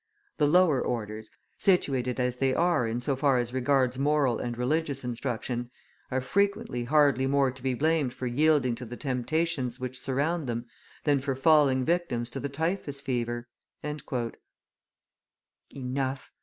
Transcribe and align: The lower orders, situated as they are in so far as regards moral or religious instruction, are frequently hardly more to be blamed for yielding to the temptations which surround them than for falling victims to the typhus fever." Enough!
The 0.39 0.47
lower 0.47 0.81
orders, 0.83 1.29
situated 1.59 2.19
as 2.19 2.37
they 2.37 2.55
are 2.55 2.87
in 2.87 3.01
so 3.01 3.15
far 3.15 3.37
as 3.37 3.53
regards 3.53 3.99
moral 3.99 4.41
or 4.41 4.49
religious 4.49 5.03
instruction, 5.03 5.69
are 6.09 6.21
frequently 6.21 6.85
hardly 6.85 7.27
more 7.27 7.51
to 7.51 7.61
be 7.61 7.75
blamed 7.75 8.11
for 8.11 8.25
yielding 8.25 8.73
to 8.77 8.85
the 8.85 8.97
temptations 8.97 9.79
which 9.79 9.99
surround 10.01 10.47
them 10.47 10.65
than 11.03 11.19
for 11.19 11.35
falling 11.35 11.85
victims 11.85 12.31
to 12.31 12.39
the 12.39 12.49
typhus 12.49 12.99
fever." 12.99 13.47
Enough! 13.83 16.31